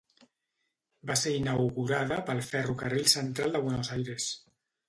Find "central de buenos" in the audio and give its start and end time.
3.15-3.93